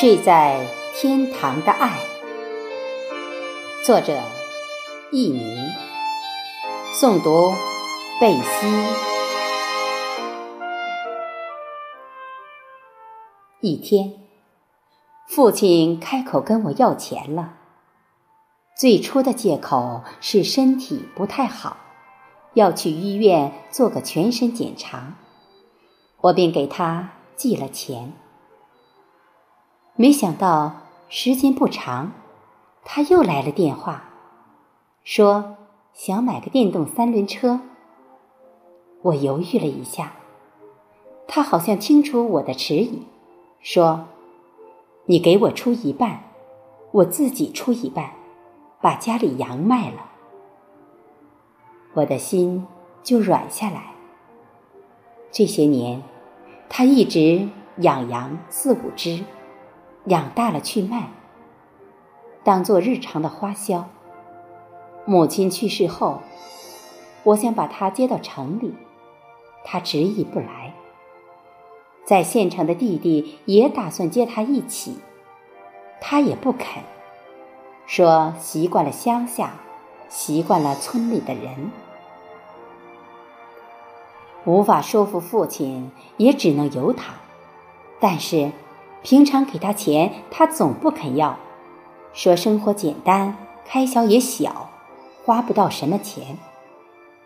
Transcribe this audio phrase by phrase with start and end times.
[0.00, 2.00] 睡在天堂的爱，
[3.84, 4.18] 作者
[5.12, 5.58] 佚名，
[6.94, 7.52] 诵读
[8.18, 8.66] 贝西。
[13.60, 14.14] 一天，
[15.28, 17.56] 父亲开口跟我要钱了。
[18.74, 21.76] 最初的借口是身体不太好，
[22.54, 25.18] 要去医院做个全身检查，
[26.22, 28.14] 我便给他寄了钱。
[30.00, 30.76] 没想到
[31.10, 32.12] 时间不长，
[32.82, 34.04] 他又来了电话，
[35.04, 35.56] 说
[35.92, 37.60] 想买个电动三轮车。
[39.02, 40.14] 我犹豫了一下，
[41.28, 43.02] 他好像听出我的迟疑，
[43.60, 44.06] 说
[45.04, 46.22] ：“你给我出一半，
[46.92, 48.12] 我自己出一半，
[48.80, 50.12] 把家里羊卖了。”
[51.92, 52.66] 我的心
[53.02, 53.92] 就软下来。
[55.30, 56.02] 这些年，
[56.70, 57.46] 他一直
[57.82, 59.22] 养羊四五只。
[60.10, 61.08] 养大了去卖，
[62.42, 63.88] 当做日常的花销。
[65.04, 66.20] 母亲去世后，
[67.22, 68.74] 我想把他接到城里，
[69.64, 70.74] 他执意不来。
[72.04, 74.98] 在县城的弟弟也打算接他一起，
[76.00, 76.82] 他也不肯，
[77.86, 79.52] 说习惯了乡下，
[80.08, 81.70] 习惯了村里的人，
[84.44, 87.14] 无法说服父亲，也只能由他。
[88.00, 88.50] 但是。
[89.02, 91.38] 平常给他钱，他总不肯要，
[92.12, 93.34] 说生活简单，
[93.64, 94.68] 开销也小，
[95.24, 96.36] 花不到什么钱。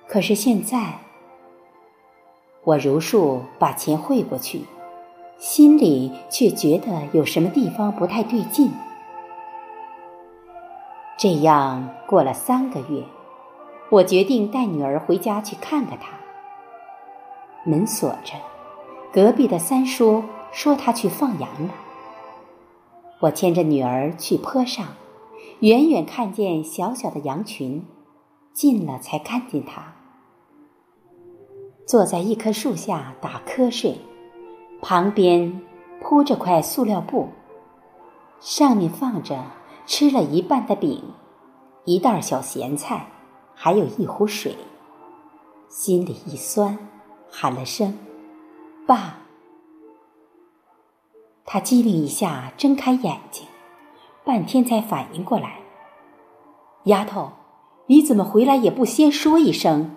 [0.06, 1.00] 可是现在，
[2.62, 4.62] 我如数把钱汇过去，
[5.36, 8.70] 心里却觉得有什么地方不太对劲。
[11.17, 13.02] 这样过了三个月，
[13.91, 16.11] 我决定带女儿回家去看看他。
[17.64, 18.34] 门锁着，
[19.12, 20.22] 隔壁的三叔。
[20.55, 21.74] 说他去放羊了。
[23.18, 24.86] 我牵着女儿去坡上，
[25.61, 27.84] 远远看见小小的羊群，
[28.52, 29.95] 近了才看见他
[31.84, 33.98] 坐在一棵树下打瞌睡，
[34.80, 35.61] 旁边
[36.01, 37.28] 铺着块塑料布，
[38.39, 39.45] 上面放着
[39.86, 41.02] 吃了一半的饼，
[41.84, 43.08] 一袋小咸菜，
[43.55, 44.57] 还有一壶水。
[45.68, 46.78] 心里一酸，
[47.28, 47.98] 喊了声
[48.86, 49.18] “爸”。
[51.54, 53.46] 他机灵一下，睁开眼睛，
[54.24, 55.60] 半天才反应过来。
[56.86, 57.30] 丫头，
[57.86, 59.94] 你怎么回来也不先说一声？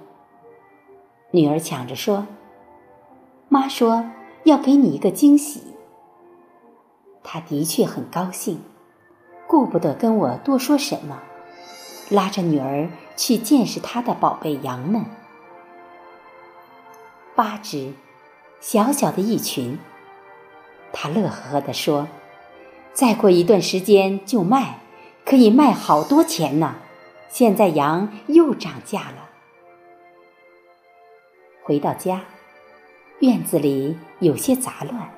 [1.31, 2.27] 女儿抢着说
[3.49, 4.05] ：“妈说
[4.43, 5.63] 要给你一个惊喜。”
[7.25, 8.61] 他的确很高兴，
[9.47, 11.23] 顾不得跟我多说什么，
[12.11, 15.03] 拉着女儿去见识他的宝贝羊们。
[17.35, 17.93] 八只，
[18.59, 19.79] 小小的一群。
[20.91, 22.07] 他乐呵呵地说
[22.93, 24.79] ：“再过一段时间就卖，
[25.23, 26.75] 可以卖好多钱呢。
[27.29, 29.29] 现在羊又涨价了。”
[31.63, 32.21] 回到家，
[33.19, 35.11] 院子里有些杂乱，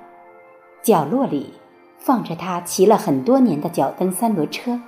[0.82, 1.54] 角落里
[1.98, 4.82] 放着他骑了很多年的脚蹬三轮车。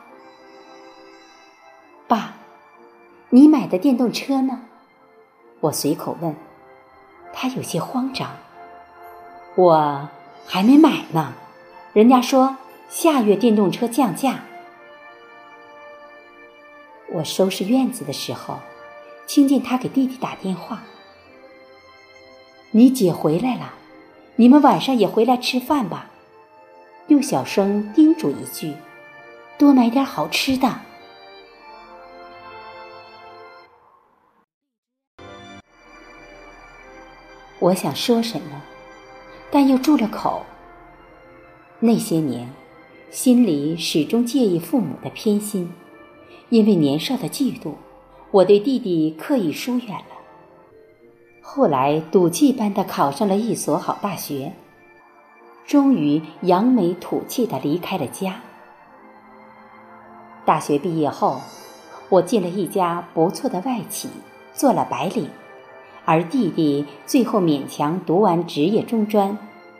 [2.07, 2.33] 爸，
[3.29, 4.63] 你买的电动车呢？
[5.61, 6.35] 我随口问，
[7.31, 8.29] 他有些慌张。
[9.55, 10.09] 我。
[10.45, 11.33] 还没买呢，
[11.93, 12.57] 人家说
[12.89, 14.43] 下月电动车降价。
[17.13, 18.59] 我收拾院子的时候，
[19.27, 20.83] 听见他给弟弟打电话
[22.71, 23.73] ：“你姐回来了，
[24.35, 26.09] 你们晚上也回来吃饭吧。”
[27.07, 28.73] 又小声叮嘱一句
[29.59, 30.79] ：“多买点好吃的。”
[37.59, 38.61] 我想说什么？
[39.51, 40.43] 但又住了口。
[41.79, 42.49] 那些年，
[43.09, 45.71] 心里始终介意父母的偏心，
[46.49, 47.73] 因为年少的嫉妒，
[48.31, 50.05] 我对弟弟刻意疏远了。
[51.41, 54.53] 后来赌气般的考上了一所好大学，
[55.65, 58.41] 终于扬眉吐气的离开了家。
[60.45, 61.41] 大学毕业后，
[62.09, 64.09] 我进了一家不错的外企，
[64.53, 65.29] 做了白领。
[66.05, 69.37] 而弟弟最后勉强读完职业中专，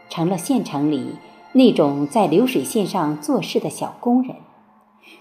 [0.10, 1.16] 成了县城里
[1.54, 4.36] 那种在流水线上做事的小工人，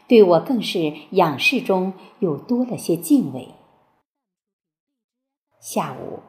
[0.07, 3.49] 对我更是仰视中又多了些敬畏。
[5.61, 6.21] 下午，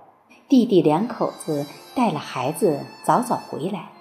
[0.48, 3.92] 弟弟两口子带了孩子早早回来，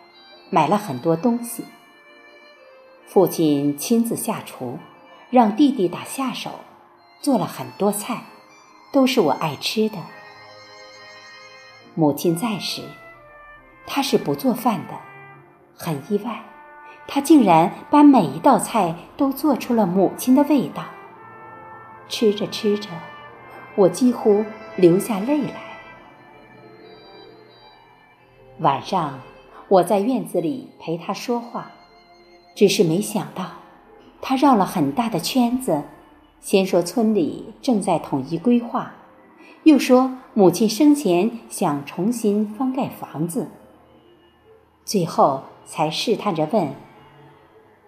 [0.50, 1.64] 买了很多东西。
[3.06, 4.78] 父亲亲自下厨，
[5.30, 6.50] 让弟弟打下手，
[7.20, 8.22] 做了很多菜，
[8.92, 9.98] 都是我爱吃的。
[11.94, 12.82] 母亲在时，
[13.86, 14.94] 他是不做饭的，
[15.74, 16.42] 很意外，
[17.06, 20.84] 他竟然把每一道菜都做出了母亲的味道。
[22.08, 22.88] 吃着吃着，
[23.76, 24.44] 我几乎
[24.76, 25.54] 流下泪来。
[28.58, 29.20] 晚上，
[29.68, 31.70] 我在院子里陪他说话，
[32.54, 33.52] 只是没想到，
[34.20, 35.82] 他绕了很大的圈子，
[36.40, 38.92] 先说村里正在统一规划，
[39.64, 43.48] 又说母亲生前想重新翻盖房子，
[44.84, 46.74] 最后才试探着问：“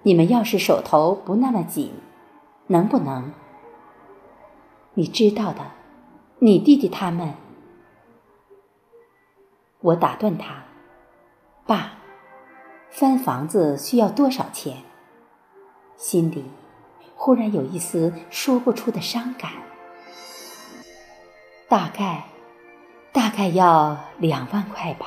[0.05, 1.93] 你们要是手头不那么紧，
[2.67, 3.33] 能不能？
[4.95, 5.71] 你知道的，
[6.41, 7.33] 你弟弟他们。”
[9.81, 10.65] 我打断他
[11.67, 11.95] ：“爸，
[12.91, 14.77] 翻房子需要多少钱？”
[15.97, 16.45] 心里
[17.17, 19.51] 忽然有一丝说不出的伤感。
[21.73, 22.25] 大概，
[23.13, 25.07] 大概要两万块吧。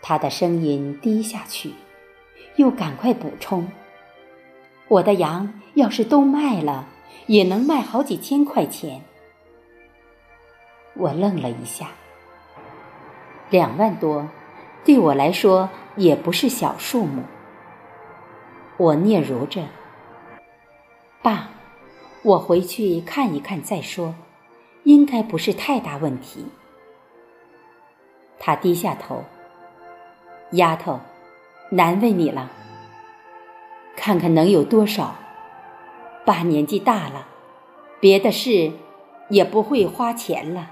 [0.00, 1.74] 他的声音低下去，
[2.56, 3.70] 又赶快补充
[4.88, 6.86] ：“我的羊要是都卖了，
[7.26, 9.02] 也能卖好几千块钱。”
[10.96, 11.88] 我愣了一下。
[13.50, 14.26] 两万多，
[14.86, 17.24] 对我来说也不是小数目。
[18.78, 19.66] 我嗫嚅着
[21.20, 21.50] ：“爸，
[22.22, 24.14] 我回去看一看再说，
[24.84, 26.46] 应该不是太大问题。”
[28.38, 29.24] 他低下头
[30.52, 31.00] ：“丫头，
[31.70, 32.50] 难为你了。
[33.96, 35.14] 看看能有多少？
[36.24, 37.26] 爸年纪大了，
[38.00, 38.72] 别的事
[39.28, 40.70] 也不会花钱了。”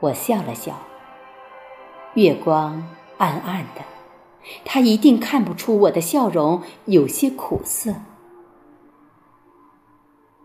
[0.00, 0.78] 我笑了笑。
[2.14, 2.82] 月光
[3.18, 3.82] 暗暗的，
[4.64, 7.94] 他一定看不出我的笑容有些苦涩。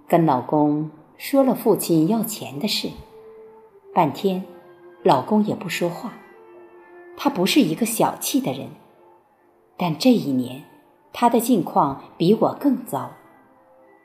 [0.07, 0.91] 跟老公
[1.23, 2.89] 说了父亲要钱的事，
[3.93, 4.43] 半天，
[5.03, 6.11] 老公也不说话。
[7.15, 8.67] 他不是一个小气的人，
[9.77, 10.65] 但这一年，
[11.13, 13.09] 他的境况比我更糟。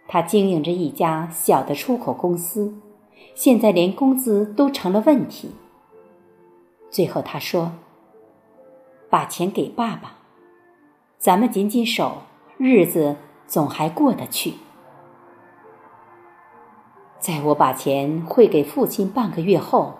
[0.06, 2.72] 他经营着一家小的出口公司，
[3.34, 5.50] 现在连工资都成了问题。
[6.88, 7.72] 最后他说
[9.10, 10.18] ：“把钱给爸爸，
[11.18, 12.18] 咱们紧紧手，
[12.58, 13.16] 日子
[13.48, 14.54] 总还过得去。”
[17.18, 19.98] 在我把钱汇给父亲半个月后，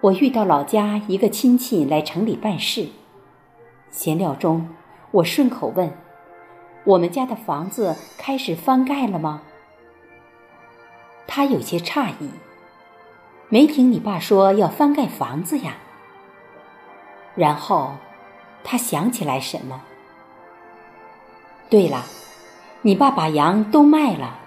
[0.00, 2.88] 我遇到老家一个亲戚来城里办事，
[3.90, 4.68] 闲聊中，
[5.10, 5.92] 我顺口问
[6.84, 9.42] ：“我们家的房子开始翻盖了吗？”
[11.26, 12.30] 他有些诧异
[13.50, 15.78] ：“没听你爸说要翻盖房子呀？”
[17.34, 17.94] 然后，
[18.62, 19.82] 他想起来什么？
[21.68, 22.04] 对了，
[22.82, 24.39] 你爸把羊都卖了，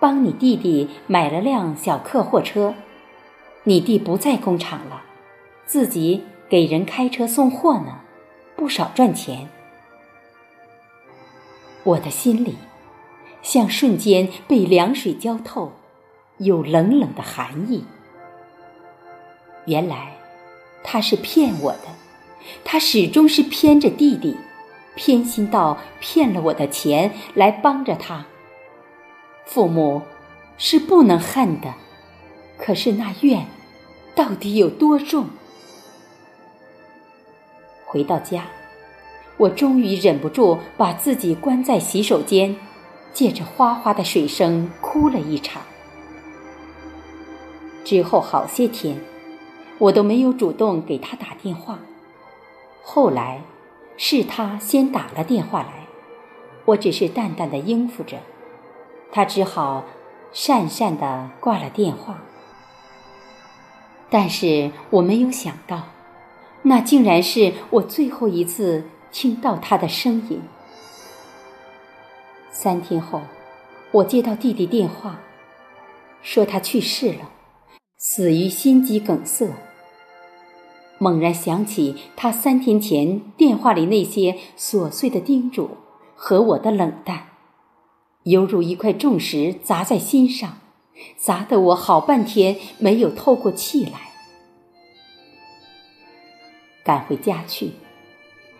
[0.00, 2.74] 帮你弟弟买了辆小客货车。
[3.64, 5.02] 你弟不在工厂了，
[5.66, 8.00] 自己给人开车送货呢，
[8.56, 9.48] 不少赚钱。
[11.84, 12.56] 我的心里
[13.42, 15.72] 像瞬间被凉水浇透，
[16.38, 17.84] 有冷冷的寒意。
[19.66, 20.12] 原来。
[20.90, 21.88] 他是骗我的，
[22.64, 24.34] 他始终是偏着弟弟，
[24.94, 28.24] 偏心到骗了我的钱来帮着他。
[29.48, 30.02] 父母
[30.58, 31.72] 是不能恨的，
[32.58, 33.46] 可是那怨
[34.14, 35.24] 到底有多重？
[37.86, 38.44] 回到家，
[39.38, 42.54] 我终于忍不住把自己关在洗手间，
[43.14, 45.62] 借着哗哗的水声哭了一场。
[47.84, 49.00] 之后好些天。
[49.78, 51.78] 我都没有主动给他打电话，
[52.82, 53.40] 后来
[53.96, 55.86] 是他先打了电话来，
[56.64, 58.18] 我只是淡淡的应付着，
[59.10, 59.84] 他只好
[60.32, 62.22] 讪讪的挂了电话。
[64.10, 65.82] 但是我没有想到，
[66.62, 70.42] 那竟然是我最后一次听到他的声音。
[72.50, 73.20] 三天后，
[73.92, 75.20] 我接到弟弟电话，
[76.22, 77.30] 说他去世了，
[77.96, 79.52] 死于心肌梗塞。
[80.98, 85.76] 猛然想起他三天前电话里那些琐碎的叮嘱
[86.16, 87.26] 和我的冷淡，
[88.28, 90.58] 犹如一块重石砸在心上，
[91.16, 94.12] 砸得我好半天没有透过气来。
[96.84, 97.70] 赶回家去，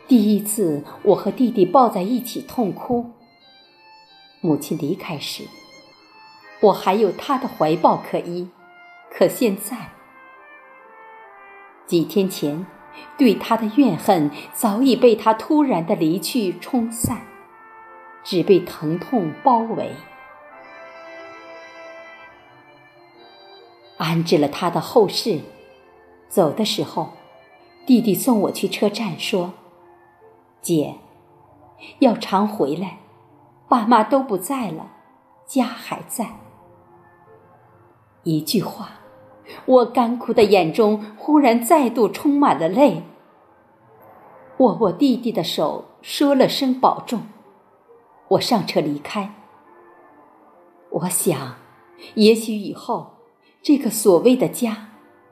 [0.07, 3.11] 第一次我和弟弟抱在一起痛哭。
[4.41, 5.45] 母亲离开时，
[6.61, 8.49] 我还有他的怀抱可依，
[9.11, 9.91] 可现在。
[11.87, 12.67] 几天前，
[13.19, 17.28] 对他的怨恨早已被他突然的离去冲散，
[18.23, 19.93] 只被疼痛包围。
[23.97, 25.41] 安置了他的后事，
[26.29, 27.11] 走的时候，
[27.85, 29.53] 弟弟送我去车站，说
[30.63, 30.95] ：“姐，
[31.99, 32.99] 要常回来，
[33.69, 34.93] 爸妈都不在了，
[35.47, 36.39] 家还在。
[38.23, 39.01] 一句话，
[39.67, 43.03] 我干枯的眼中忽然再度充满了泪。
[44.59, 47.23] 握握弟弟的手，说了声保重。
[48.29, 49.35] 我上车离开。
[50.91, 51.57] 我想，
[52.15, 53.15] 也许以后
[53.63, 54.89] 这个所谓的家，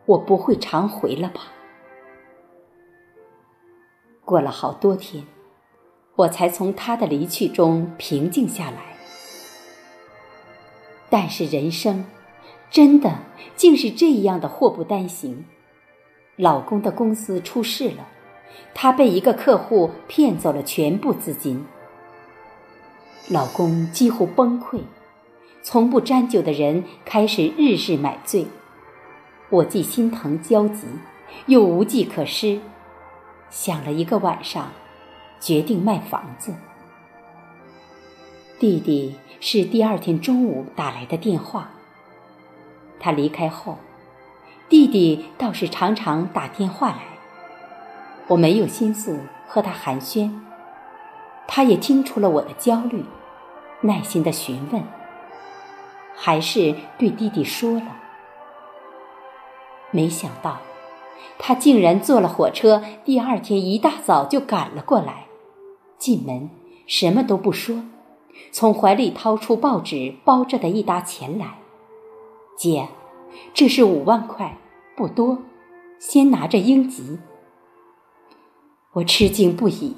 [0.07, 1.53] 我不会常回了吧。
[4.25, 5.27] 过了好多天，
[6.17, 8.97] 我才从他的离去中平静下来。
[11.09, 12.07] 但是人生，
[12.71, 13.19] 真的
[13.55, 15.45] 竟是这样的祸不单行。
[16.37, 18.09] 老公的公司出事了，
[18.75, 21.65] 他被一个客户骗走了全部资金。
[23.29, 24.83] 老公几乎崩溃，
[25.61, 28.47] 从不沾酒的人开始日日买醉。
[29.51, 30.87] 我既心疼焦急，
[31.47, 32.61] 又无计可施。
[33.51, 34.71] 想了一个晚上，
[35.41, 36.55] 决定卖房子。
[38.61, 41.71] 弟弟是第二天中午打来的电话。
[43.01, 43.77] 他离开后，
[44.69, 47.01] 弟弟倒是常常打电话来。
[48.29, 49.19] 我没有心思
[49.49, 50.31] 和他寒暄，
[51.49, 53.05] 他也听出了我的焦虑，
[53.87, 54.83] 耐心的询问，
[56.15, 57.97] 还是对弟弟说了。
[59.91, 60.59] 没想到。
[61.39, 65.27] 他竟然坐了火车，第二天一大早就赶了过来。
[65.99, 66.49] 进门
[66.87, 67.85] 什么都不说，
[68.53, 71.59] 从怀里掏出报纸包着的一沓钱来。
[72.57, 72.89] 姐，
[73.53, 74.57] 这是五万块，
[74.97, 75.43] 不多，
[75.99, 77.19] 先拿着应急。
[78.93, 79.97] 我吃惊不已，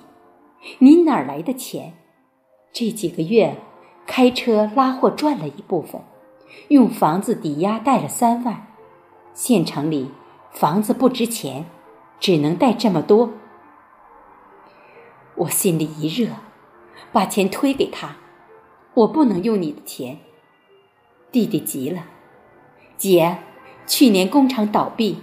[0.78, 1.95] 您哪儿来的钱？
[2.73, 3.57] 这几个月
[4.09, 6.00] 开车拉货赚了一部分，
[6.69, 8.67] 用房子抵押贷了三万，
[9.35, 10.11] 县城里。
[10.50, 11.67] 房子不值钱，
[12.19, 13.31] 只能贷这么多。
[15.37, 16.31] 我心里一热，
[17.12, 18.17] 把钱推给他。
[18.95, 20.19] 我不能用你的钱。
[21.31, 22.07] 弟弟急了，
[22.97, 23.38] 姐，
[23.87, 25.21] 去年工厂倒闭，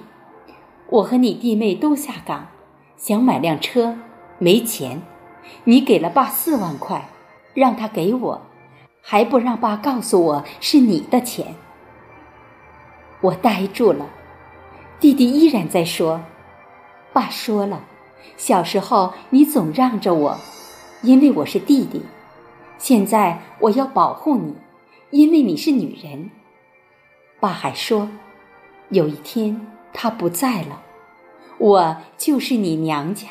[0.90, 2.48] 我和你弟妹都下岗，
[2.96, 3.98] 想买辆车，
[4.38, 5.02] 没钱。
[5.66, 7.10] 你给了爸四万块，
[7.56, 8.42] 让他给我，
[9.08, 11.54] 还不让爸告诉我是你的钱。
[13.22, 14.10] 我呆住了。
[15.00, 16.24] 弟弟依然在说
[17.14, 17.84] ：“爸说了，
[18.36, 20.36] 小时候你总让着我，
[21.04, 22.02] 因为我是弟弟。
[22.80, 24.56] 现在我要保护你，
[25.12, 26.32] 因为你是女人。
[27.40, 28.10] 爸还说，
[28.90, 30.82] 有一天他不在了，
[31.60, 33.28] 我就是你娘家。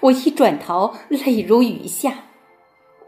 [0.00, 2.24] 我一转头，泪如雨下。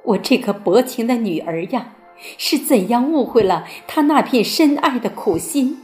[0.04, 1.94] 我这个薄情的女儿呀！”
[2.38, 5.82] 是怎样误会了他那片深爱的苦心？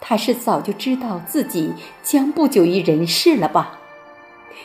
[0.00, 1.72] 他是早就知道自己
[2.04, 3.80] 将不久于人世了吧？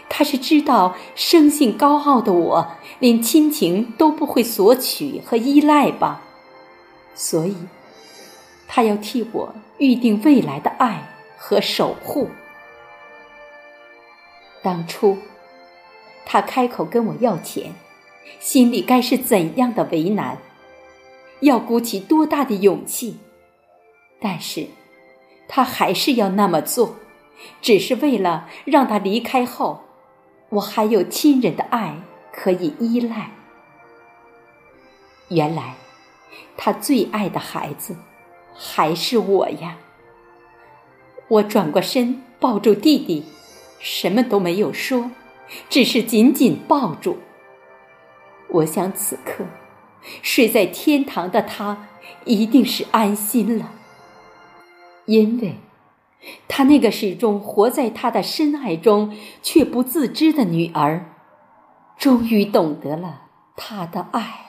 [0.08, 2.68] 他是知道生性高傲的我
[3.00, 6.22] 连亲情都不会索取和依赖吧？
[7.16, 7.56] 所以，
[8.68, 12.30] 他要替我预定未来的爱和守护。
[14.62, 15.18] 当初，
[16.26, 17.74] 他开口跟我要钱，
[18.40, 20.38] 心里该是怎样的为难？
[21.42, 23.18] 要鼓起多大的勇气？
[24.20, 24.68] 但是，
[25.48, 26.96] 他还是要那么做，
[27.62, 29.82] 只是为了让他离开后，
[30.50, 31.98] 我还有亲人的爱
[32.32, 33.32] 可以依赖。
[35.30, 35.76] 原来，
[36.58, 37.96] 他最爱的孩子
[38.54, 39.78] 还是我呀！
[41.28, 43.26] 我转过身，抱住弟弟，
[43.80, 45.12] 什么都没有说，
[45.70, 47.18] 只是紧紧抱住。
[48.50, 49.46] 我想此刻。
[50.22, 51.88] 睡在天堂的他，
[52.26, 53.72] 一定是安心了，
[55.06, 55.56] 因为，
[56.48, 61.10] 他那个始终活在他的深爱中却不自知的女儿，
[61.98, 63.24] 终于懂得了
[63.56, 64.45] 他的爱。